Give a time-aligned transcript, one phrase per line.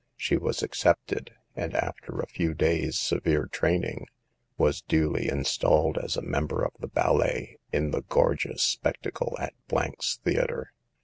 [0.17, 4.07] She was accepted; and after a few days severe training
[4.57, 9.53] was duly installed as a member of the ballet in the gorgeous spec tacle at
[9.71, 10.73] i— 's Theater.